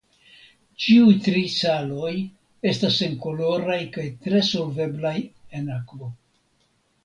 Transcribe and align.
Ĉiuj 0.85 1.11
tri 1.25 1.43
saloj 1.55 2.13
estas 2.71 2.97
senkoloraj 3.03 3.79
kaj 3.99 4.09
tre 4.27 4.43
solveblaj 4.51 5.17
en 5.61 5.73
akvo. 5.81 6.15